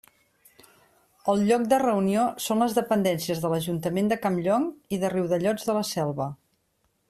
El 1.33 1.43
lloc 1.49 1.67
de 1.73 1.77
reunió 1.83 2.23
són 2.45 2.65
les 2.65 2.73
dependències 2.79 3.43
de 3.45 3.53
l'Ajuntament 3.53 4.11
de 4.15 4.19
Campllong 4.25 4.67
i 4.97 5.01
de 5.05 5.15
Riudellots 5.15 5.69
de 5.71 5.81
la 5.81 5.89
Selva. 5.95 6.29